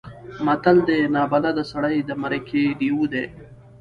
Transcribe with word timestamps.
متل 0.45 0.77
دی: 0.87 0.99
نابلده 1.15 1.63
سړی 1.71 1.97
د 2.03 2.11
مرکې 2.23 2.63
لېوه 2.79 3.05
دی. 3.13 3.25